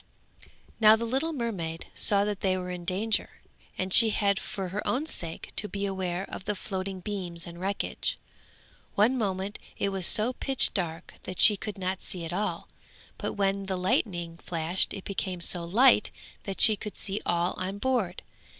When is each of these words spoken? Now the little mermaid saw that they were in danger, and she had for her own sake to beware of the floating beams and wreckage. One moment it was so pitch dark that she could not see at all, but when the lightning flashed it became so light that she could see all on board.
Now 0.79 0.95
the 0.95 1.05
little 1.05 1.31
mermaid 1.31 1.85
saw 1.93 2.25
that 2.25 2.39
they 2.41 2.57
were 2.57 2.71
in 2.71 2.85
danger, 2.85 3.39
and 3.77 3.93
she 3.93 4.09
had 4.09 4.39
for 4.39 4.69
her 4.69 4.81
own 4.87 5.05
sake 5.05 5.51
to 5.57 5.69
beware 5.69 6.25
of 6.27 6.45
the 6.45 6.55
floating 6.55 7.01
beams 7.01 7.45
and 7.45 7.59
wreckage. 7.61 8.17
One 8.95 9.15
moment 9.15 9.59
it 9.77 9.89
was 9.89 10.07
so 10.07 10.33
pitch 10.33 10.73
dark 10.73 11.13
that 11.25 11.37
she 11.37 11.55
could 11.55 11.77
not 11.77 12.01
see 12.01 12.25
at 12.25 12.33
all, 12.33 12.67
but 13.19 13.33
when 13.33 13.67
the 13.67 13.77
lightning 13.77 14.37
flashed 14.37 14.91
it 14.91 15.03
became 15.03 15.39
so 15.39 15.63
light 15.63 16.09
that 16.45 16.59
she 16.61 16.75
could 16.75 16.97
see 16.97 17.21
all 17.27 17.53
on 17.59 17.77
board. 17.77 18.23